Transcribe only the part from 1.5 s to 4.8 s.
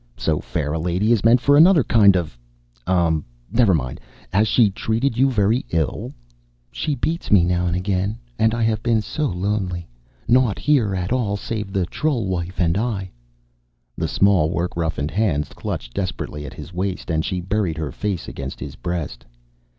another kind of, um, never mind! Has she